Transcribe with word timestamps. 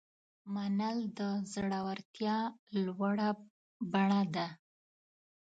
منل 0.53 0.97
د 1.19 1.21
زړورتیا 1.51 2.37
لوړه 2.83 3.29
بڼه 3.91 4.21
ده. 4.35 4.47